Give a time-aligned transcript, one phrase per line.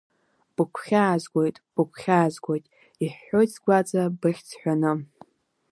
[0.55, 2.65] Быгәхьаазгоит, быгәхьаазгоит,
[3.03, 4.91] иҳәҳәоит сгәаҵа быхьӡ ҳәаны.